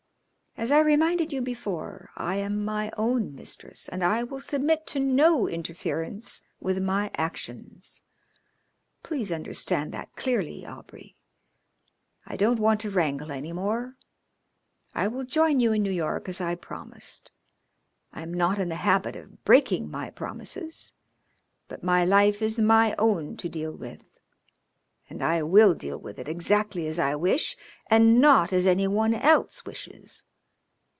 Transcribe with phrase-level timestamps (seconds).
[0.57, 4.99] As I reminded you before, I am my own mistress, and I will submit to
[4.99, 8.03] no interference with my actions.
[9.01, 11.15] Please understand that clearly, Aubrey.
[12.27, 13.95] I don't want to wrangle any more.
[14.93, 17.31] I will join you in New York as I promised.
[18.11, 20.91] I am not in the habit of breaking my promises,
[21.69, 24.11] but my life is my own to deal with,
[25.09, 27.55] and I will deal with it exactly as I wish
[27.87, 30.25] and not as any one else wishes.